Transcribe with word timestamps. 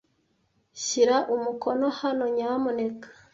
Shyira 0.83 1.17
umukono 1.35 1.87
hano, 1.99 2.25
nyamuneka. 2.35 3.07